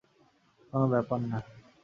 কোনো 0.69 0.85
ব্যাপার 0.87 1.19
না। 1.23 1.39